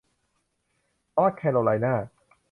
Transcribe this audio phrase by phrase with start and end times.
[1.17, 1.93] นอร์ทแคโรไลนา